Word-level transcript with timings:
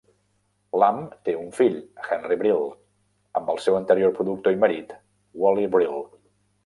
Lamb 0.83 1.11
té 1.27 1.35
un 1.41 1.51
fill, 1.57 1.75
Henry 2.15 2.37
Brill, 2.41 2.65
amb 3.41 3.53
el 3.55 3.61
seu 3.67 3.79
anterior 3.81 4.17
productor 4.21 4.57
i 4.59 4.59
marit, 4.65 4.97
Wally 5.45 5.69
Brill. 5.77 6.01